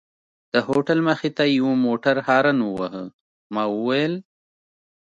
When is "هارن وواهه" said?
2.27-3.03